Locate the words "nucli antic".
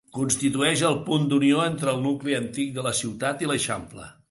2.07-2.75